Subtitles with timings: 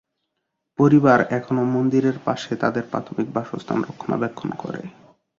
[0.79, 4.81] পরিবার এখনও মন্দিরের পাশে তাদের প্রাথমিক বাসস্থান রক্ষণাবেক্ষণ করে।